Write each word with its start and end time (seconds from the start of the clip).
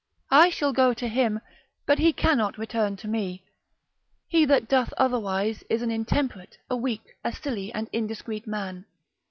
I 0.31 0.49
shall 0.49 0.73
go 0.73 0.95
to 0.95 1.07
him, 1.07 1.41
but 1.85 1.99
he 1.99 2.11
cannot 2.11 2.57
return 2.57 2.95
to 2.95 3.07
me. 3.07 3.45
He 4.27 4.45
that 4.45 4.67
doth 4.67 4.91
otherwise 4.97 5.63
is 5.69 5.83
an 5.83 5.91
intemperate, 5.91 6.57
a 6.71 6.75
weak, 6.75 7.13
a 7.23 7.31
silly, 7.31 7.71
and 7.71 7.87
indiscreet 7.93 8.47
man. 8.47 8.85